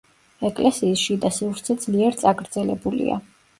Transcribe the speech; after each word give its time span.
ეკლესიის 0.47 1.03
შიდა 1.09 1.31
სივრცე 1.37 1.77
ძლიერ 1.85 2.19
წაგრძელებულია. 2.25 3.23